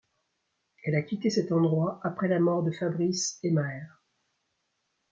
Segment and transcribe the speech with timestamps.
[0.83, 4.01] Elle a quitté cet endroit après la mort de Fabrice Emaer.